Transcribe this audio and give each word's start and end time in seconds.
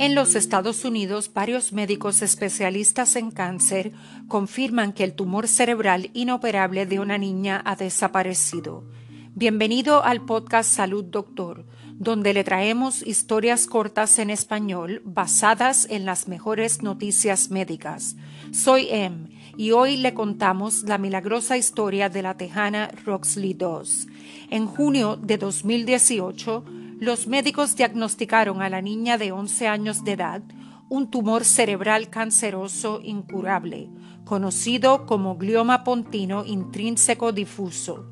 En 0.00 0.14
los 0.14 0.36
Estados 0.36 0.84
Unidos, 0.84 1.30
varios 1.34 1.72
médicos 1.72 2.22
especialistas 2.22 3.16
en 3.16 3.30
cáncer 3.30 3.92
confirman 4.26 4.92
que 4.92 5.04
el 5.04 5.12
tumor 5.12 5.48
cerebral 5.48 6.10
inoperable 6.14 6.86
de 6.86 7.00
una 7.00 7.18
niña 7.18 7.60
ha 7.64 7.76
desaparecido. 7.76 8.88
Bienvenido 9.34 10.02
al 10.04 10.24
podcast 10.24 10.70
Salud 10.72 11.04
Doctor, 11.04 11.66
donde 11.98 12.32
le 12.32 12.44
traemos 12.44 13.04
historias 13.04 13.66
cortas 13.66 14.18
en 14.20 14.30
español 14.30 15.02
basadas 15.04 15.86
en 15.90 16.04
las 16.04 16.28
mejores 16.28 16.82
noticias 16.82 17.50
médicas. 17.50 18.16
Soy 18.52 18.86
Em 18.90 19.28
y 19.56 19.72
hoy 19.72 19.96
le 19.96 20.14
contamos 20.14 20.84
la 20.84 20.96
milagrosa 20.96 21.56
historia 21.56 22.08
de 22.08 22.22
la 22.22 22.36
tejana 22.36 22.90
Roxley 23.04 23.56
II. 23.58 24.10
En 24.50 24.66
junio 24.66 25.16
de 25.16 25.38
2018, 25.38 26.64
los 27.00 27.26
médicos 27.26 27.74
diagnosticaron 27.74 28.62
a 28.62 28.70
la 28.70 28.80
niña 28.80 29.18
de 29.18 29.32
11 29.32 29.66
años 29.66 30.04
de 30.04 30.12
edad 30.12 30.42
un 30.88 31.10
tumor 31.10 31.44
cerebral 31.44 32.08
canceroso 32.08 33.00
incurable, 33.02 33.90
conocido 34.24 35.04
como 35.06 35.36
glioma 35.36 35.84
pontino 35.84 36.44
intrínseco 36.44 37.32
difuso. 37.32 38.06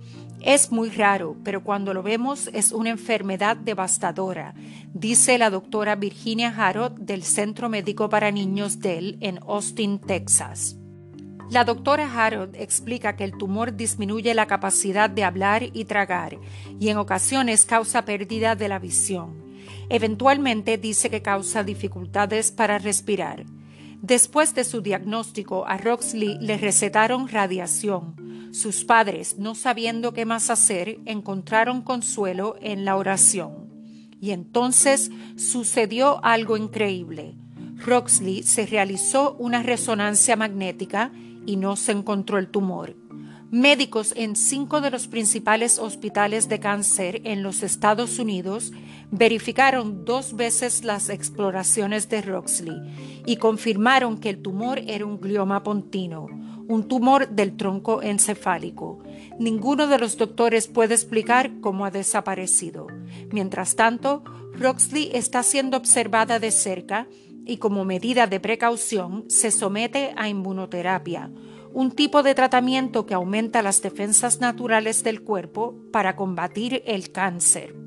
Es 0.46 0.70
muy 0.70 0.90
raro, 0.90 1.36
pero 1.42 1.64
cuando 1.64 1.92
lo 1.92 2.04
vemos 2.04 2.48
es 2.52 2.70
una 2.70 2.90
enfermedad 2.90 3.56
devastadora, 3.56 4.54
dice 4.94 5.38
la 5.38 5.50
doctora 5.50 5.96
Virginia 5.96 6.54
Harrod 6.56 6.92
del 6.92 7.24
Centro 7.24 7.68
Médico 7.68 8.08
para 8.08 8.30
Niños 8.30 8.78
Dell 8.78 9.18
en 9.20 9.40
Austin, 9.44 9.98
Texas. 9.98 10.76
La 11.50 11.64
doctora 11.64 12.08
Harold 12.14 12.54
explica 12.54 13.16
que 13.16 13.24
el 13.24 13.36
tumor 13.36 13.74
disminuye 13.74 14.34
la 14.34 14.46
capacidad 14.46 15.10
de 15.10 15.24
hablar 15.24 15.64
y 15.72 15.84
tragar 15.84 16.38
y 16.78 16.90
en 16.90 16.98
ocasiones 16.98 17.66
causa 17.66 18.04
pérdida 18.04 18.54
de 18.54 18.68
la 18.68 18.78
visión. 18.78 19.42
Eventualmente 19.88 20.78
dice 20.78 21.10
que 21.10 21.22
causa 21.22 21.64
dificultades 21.64 22.52
para 22.52 22.78
respirar. 22.78 23.46
Después 24.00 24.54
de 24.54 24.62
su 24.62 24.80
diagnóstico, 24.80 25.66
a 25.66 25.76
Roxley 25.76 26.38
le 26.40 26.56
recetaron 26.56 27.26
radiación. 27.26 28.25
Sus 28.56 28.86
padres, 28.86 29.36
no 29.36 29.54
sabiendo 29.54 30.14
qué 30.14 30.24
más 30.24 30.48
hacer, 30.48 30.98
encontraron 31.04 31.82
consuelo 31.82 32.56
en 32.62 32.86
la 32.86 32.96
oración. 32.96 33.68
Y 34.18 34.30
entonces 34.30 35.10
sucedió 35.36 36.24
algo 36.24 36.56
increíble. 36.56 37.36
Roxley 37.76 38.44
se 38.44 38.64
realizó 38.64 39.34
una 39.38 39.62
resonancia 39.62 40.36
magnética 40.36 41.12
y 41.44 41.56
no 41.56 41.76
se 41.76 41.92
encontró 41.92 42.38
el 42.38 42.48
tumor. 42.48 42.96
Médicos 43.50 44.14
en 44.16 44.36
cinco 44.36 44.80
de 44.80 44.90
los 44.90 45.06
principales 45.06 45.78
hospitales 45.78 46.48
de 46.48 46.58
cáncer 46.58 47.20
en 47.24 47.42
los 47.42 47.62
Estados 47.62 48.18
Unidos 48.18 48.72
verificaron 49.10 50.06
dos 50.06 50.34
veces 50.34 50.82
las 50.82 51.10
exploraciones 51.10 52.08
de 52.08 52.22
Roxley 52.22 53.22
y 53.26 53.36
confirmaron 53.36 54.16
que 54.16 54.30
el 54.30 54.40
tumor 54.40 54.78
era 54.78 55.04
un 55.04 55.20
glioma 55.20 55.62
pontino, 55.62 56.26
un 56.68 56.88
tumor 56.88 57.28
del 57.28 57.56
tronco 57.56 58.02
encefálico. 58.02 58.98
Ninguno 59.38 59.86
de 59.86 59.98
los 59.98 60.16
doctores 60.16 60.68
puede 60.68 60.94
explicar 60.94 61.60
cómo 61.60 61.84
ha 61.84 61.90
desaparecido. 61.90 62.86
Mientras 63.30 63.76
tanto, 63.76 64.24
Roxley 64.54 65.10
está 65.12 65.42
siendo 65.42 65.76
observada 65.76 66.38
de 66.38 66.50
cerca 66.50 67.06
y 67.44 67.58
como 67.58 67.84
medida 67.84 68.26
de 68.26 68.40
precaución 68.40 69.24
se 69.28 69.50
somete 69.50 70.12
a 70.16 70.28
inmunoterapia, 70.28 71.30
un 71.72 71.92
tipo 71.92 72.22
de 72.22 72.34
tratamiento 72.34 73.06
que 73.06 73.14
aumenta 73.14 73.62
las 73.62 73.82
defensas 73.82 74.40
naturales 74.40 75.04
del 75.04 75.22
cuerpo 75.22 75.76
para 75.92 76.16
combatir 76.16 76.82
el 76.86 77.12
cáncer. 77.12 77.85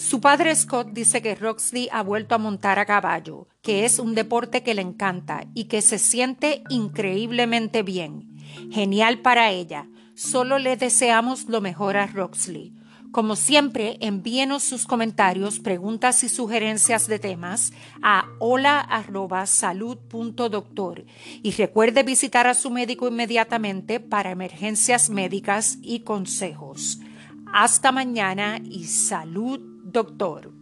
Su 0.00 0.20
padre 0.22 0.56
Scott 0.56 0.92
dice 0.92 1.20
que 1.20 1.34
Roxley 1.34 1.90
ha 1.92 2.02
vuelto 2.02 2.34
a 2.34 2.38
montar 2.38 2.78
a 2.78 2.86
caballo, 2.86 3.48
que 3.60 3.84
es 3.84 3.98
un 3.98 4.14
deporte 4.14 4.62
que 4.62 4.72
le 4.72 4.80
encanta 4.80 5.44
y 5.52 5.64
que 5.64 5.82
se 5.82 5.98
siente 5.98 6.62
increíblemente 6.70 7.82
bien. 7.82 8.34
Genial 8.72 9.20
para 9.20 9.50
ella. 9.50 9.90
Solo 10.14 10.58
le 10.58 10.78
deseamos 10.78 11.50
lo 11.50 11.60
mejor 11.60 11.98
a 11.98 12.06
Roxley. 12.06 12.72
Como 13.12 13.36
siempre, 13.36 13.98
envíenos 14.00 14.62
sus 14.62 14.86
comentarios, 14.86 15.60
preguntas 15.60 16.24
y 16.24 16.30
sugerencias 16.30 17.06
de 17.06 17.18
temas 17.18 17.74
a 18.02 18.24
hola.salud.doctor 18.38 21.04
y 21.42 21.50
recuerde 21.50 22.04
visitar 22.04 22.46
a 22.46 22.54
su 22.54 22.70
médico 22.70 23.06
inmediatamente 23.06 24.00
para 24.00 24.30
emergencias 24.30 25.10
médicas 25.10 25.76
y 25.82 26.00
consejos. 26.00 27.00
Hasta 27.52 27.92
mañana 27.92 28.60
y 28.64 28.84
salud, 28.84 29.69
doctor. 29.92 30.59